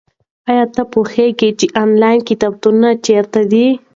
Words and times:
ایا 0.49 0.65
ته 0.75 0.81
پوهېږې 0.93 1.49
چې 1.59 1.65
انلاین 1.81 2.19
کتابتونونه 2.29 2.89
چیرته 3.05 3.41
دي؟ 3.51 3.67